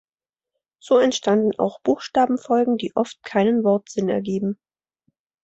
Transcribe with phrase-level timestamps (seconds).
[0.81, 4.57] So entstanden auch Buchstabenfolgen, die oft keinen Wortsinn ergeben.